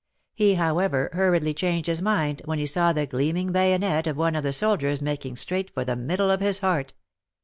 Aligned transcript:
He, 0.33 0.55
however, 0.55 1.11
hurriedly 1.13 1.53
changed 1.53 1.85
his 1.85 2.01
mind 2.01 2.41
when 2.45 2.57
he 2.57 2.65
saw 2.65 2.91
the 2.91 3.05
gleaming 3.05 3.51
bayonet 3.51 4.07
of 4.07 4.17
one 4.17 4.35
of 4.35 4.41
the 4.41 4.51
soldiers 4.51 4.99
making 4.99 5.35
straight 5.35 5.69
for 5.75 5.85
the 5.85 5.95
middle 5.95 6.31
of 6.31 6.39
his 6.39 6.57
heart. 6.57 6.93